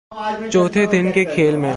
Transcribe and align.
چوتھے 0.51 0.85
دن 0.85 1.11
کے 1.11 1.23
کھیل 1.25 1.55
میں 1.55 1.69